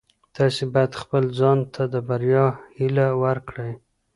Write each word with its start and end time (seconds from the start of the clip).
تاسي 0.35 0.63
باید 0.73 0.99
خپل 1.01 1.23
ځان 1.39 1.59
ته 1.73 1.83
د 1.93 1.95
بریا 2.07 2.45
هیله 2.77 3.07
ورکړئ. 3.23 3.71